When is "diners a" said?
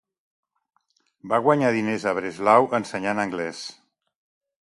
1.75-2.15